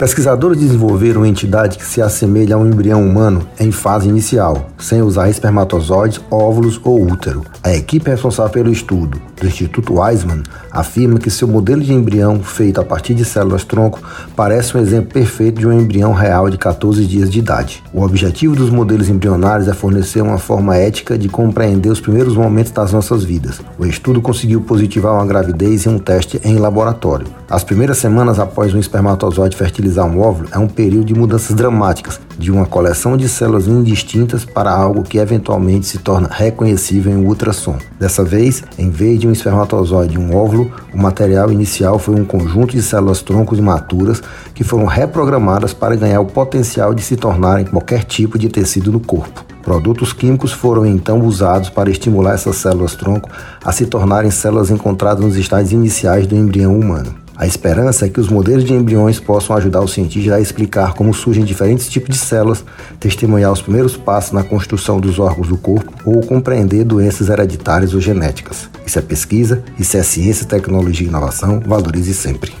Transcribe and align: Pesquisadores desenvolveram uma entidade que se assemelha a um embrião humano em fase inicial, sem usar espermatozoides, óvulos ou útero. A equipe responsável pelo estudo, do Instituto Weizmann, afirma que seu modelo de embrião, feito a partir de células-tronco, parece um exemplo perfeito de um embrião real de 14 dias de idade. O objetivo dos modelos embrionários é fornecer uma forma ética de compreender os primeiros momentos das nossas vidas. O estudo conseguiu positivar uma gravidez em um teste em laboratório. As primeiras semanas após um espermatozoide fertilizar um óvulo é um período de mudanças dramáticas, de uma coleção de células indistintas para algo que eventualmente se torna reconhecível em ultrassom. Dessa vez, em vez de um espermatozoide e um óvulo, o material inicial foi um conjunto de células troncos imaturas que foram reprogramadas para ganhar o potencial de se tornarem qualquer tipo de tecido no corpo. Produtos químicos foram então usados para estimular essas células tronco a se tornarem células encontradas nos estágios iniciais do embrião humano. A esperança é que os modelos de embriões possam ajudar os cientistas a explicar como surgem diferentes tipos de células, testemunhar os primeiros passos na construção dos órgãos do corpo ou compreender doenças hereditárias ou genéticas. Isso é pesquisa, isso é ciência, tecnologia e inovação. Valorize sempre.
Pesquisadores 0.00 0.58
desenvolveram 0.58 1.20
uma 1.20 1.28
entidade 1.28 1.76
que 1.76 1.84
se 1.84 2.00
assemelha 2.00 2.54
a 2.54 2.58
um 2.58 2.66
embrião 2.66 3.06
humano 3.06 3.46
em 3.60 3.70
fase 3.70 4.08
inicial, 4.08 4.70
sem 4.78 5.02
usar 5.02 5.28
espermatozoides, 5.28 6.22
óvulos 6.30 6.80
ou 6.82 7.02
útero. 7.02 7.44
A 7.62 7.74
equipe 7.74 8.08
responsável 8.08 8.50
pelo 8.50 8.72
estudo, 8.72 9.20
do 9.38 9.46
Instituto 9.46 10.00
Weizmann, 10.00 10.42
afirma 10.70 11.18
que 11.18 11.28
seu 11.28 11.46
modelo 11.46 11.82
de 11.82 11.92
embrião, 11.92 12.42
feito 12.42 12.80
a 12.80 12.84
partir 12.84 13.12
de 13.12 13.26
células-tronco, 13.26 14.00
parece 14.34 14.74
um 14.74 14.80
exemplo 14.80 15.12
perfeito 15.12 15.60
de 15.60 15.66
um 15.66 15.72
embrião 15.78 16.14
real 16.14 16.48
de 16.48 16.56
14 16.56 17.04
dias 17.04 17.30
de 17.30 17.38
idade. 17.38 17.82
O 17.92 18.02
objetivo 18.02 18.56
dos 18.56 18.70
modelos 18.70 19.10
embrionários 19.10 19.68
é 19.68 19.74
fornecer 19.74 20.22
uma 20.22 20.38
forma 20.38 20.78
ética 20.78 21.18
de 21.18 21.28
compreender 21.28 21.90
os 21.90 22.00
primeiros 22.00 22.34
momentos 22.34 22.72
das 22.72 22.90
nossas 22.90 23.22
vidas. 23.22 23.60
O 23.78 23.84
estudo 23.84 24.22
conseguiu 24.22 24.62
positivar 24.62 25.12
uma 25.12 25.26
gravidez 25.26 25.84
em 25.84 25.90
um 25.90 25.98
teste 25.98 26.40
em 26.42 26.56
laboratório. 26.56 27.26
As 27.50 27.64
primeiras 27.64 27.98
semanas 27.98 28.38
após 28.38 28.72
um 28.72 28.78
espermatozoide 28.78 29.56
fertilizar 29.90 30.06
um 30.06 30.20
óvulo 30.20 30.48
é 30.52 30.58
um 30.58 30.68
período 30.68 31.06
de 31.06 31.14
mudanças 31.14 31.54
dramáticas, 31.54 32.20
de 32.38 32.50
uma 32.50 32.64
coleção 32.64 33.16
de 33.16 33.28
células 33.28 33.66
indistintas 33.66 34.44
para 34.44 34.70
algo 34.70 35.02
que 35.02 35.18
eventualmente 35.18 35.86
se 35.86 35.98
torna 35.98 36.28
reconhecível 36.30 37.12
em 37.12 37.24
ultrassom. 37.24 37.76
Dessa 37.98 38.24
vez, 38.24 38.62
em 38.78 38.88
vez 38.88 39.18
de 39.18 39.26
um 39.26 39.32
espermatozoide 39.32 40.14
e 40.14 40.18
um 40.18 40.34
óvulo, 40.34 40.70
o 40.94 40.98
material 40.98 41.50
inicial 41.52 41.98
foi 41.98 42.14
um 42.14 42.24
conjunto 42.24 42.72
de 42.72 42.82
células 42.82 43.20
troncos 43.20 43.58
imaturas 43.58 44.22
que 44.54 44.64
foram 44.64 44.86
reprogramadas 44.86 45.74
para 45.74 45.96
ganhar 45.96 46.20
o 46.20 46.26
potencial 46.26 46.94
de 46.94 47.02
se 47.02 47.16
tornarem 47.16 47.66
qualquer 47.66 48.04
tipo 48.04 48.38
de 48.38 48.48
tecido 48.48 48.92
no 48.92 49.00
corpo. 49.00 49.44
Produtos 49.62 50.12
químicos 50.12 50.52
foram 50.52 50.86
então 50.86 51.20
usados 51.20 51.68
para 51.68 51.90
estimular 51.90 52.34
essas 52.34 52.56
células 52.56 52.94
tronco 52.94 53.28
a 53.62 53.72
se 53.72 53.86
tornarem 53.86 54.30
células 54.30 54.70
encontradas 54.70 55.22
nos 55.22 55.36
estágios 55.36 55.72
iniciais 55.72 56.26
do 56.26 56.34
embrião 56.34 56.78
humano. 56.78 57.14
A 57.40 57.46
esperança 57.46 58.04
é 58.04 58.10
que 58.10 58.20
os 58.20 58.28
modelos 58.28 58.64
de 58.64 58.74
embriões 58.74 59.18
possam 59.18 59.56
ajudar 59.56 59.80
os 59.80 59.94
cientistas 59.94 60.30
a 60.30 60.40
explicar 60.42 60.92
como 60.92 61.14
surgem 61.14 61.42
diferentes 61.42 61.88
tipos 61.88 62.14
de 62.14 62.20
células, 62.22 62.62
testemunhar 63.00 63.50
os 63.50 63.62
primeiros 63.62 63.96
passos 63.96 64.32
na 64.32 64.42
construção 64.42 65.00
dos 65.00 65.18
órgãos 65.18 65.48
do 65.48 65.56
corpo 65.56 65.90
ou 66.04 66.20
compreender 66.20 66.84
doenças 66.84 67.30
hereditárias 67.30 67.94
ou 67.94 68.00
genéticas. 68.00 68.68
Isso 68.84 68.98
é 68.98 69.02
pesquisa, 69.02 69.64
isso 69.78 69.96
é 69.96 70.02
ciência, 70.02 70.44
tecnologia 70.44 71.06
e 71.06 71.08
inovação. 71.08 71.60
Valorize 71.60 72.12
sempre. 72.12 72.52